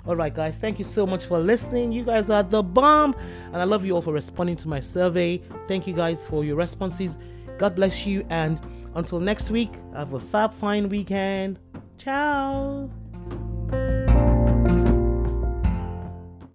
All 0.06 0.16
right, 0.16 0.34
guys, 0.34 0.58
thank 0.58 0.78
you 0.78 0.84
so 0.84 1.06
much 1.06 1.26
for 1.26 1.38
listening. 1.38 1.92
You 1.92 2.04
guys 2.04 2.28
are 2.28 2.42
the 2.42 2.62
bomb, 2.62 3.14
and 3.52 3.56
I 3.56 3.64
love 3.64 3.84
you 3.84 3.94
all 3.94 4.02
for 4.02 4.12
responding 4.12 4.56
to 4.56 4.68
my 4.68 4.80
survey. 4.80 5.40
Thank 5.68 5.86
you 5.86 5.94
guys 5.94 6.26
for 6.26 6.44
your 6.44 6.56
responses. 6.56 7.16
God 7.58 7.76
bless 7.76 8.06
you, 8.06 8.26
and 8.28 8.60
until 8.94 9.20
next 9.20 9.50
week, 9.50 9.72
have 9.94 10.12
a 10.12 10.20
fab 10.20 10.52
fine 10.54 10.88
weekend. 10.88 11.60
Ciao. 11.98 12.90